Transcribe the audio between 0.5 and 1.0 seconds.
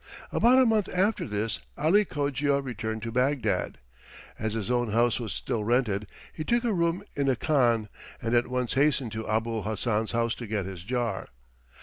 a month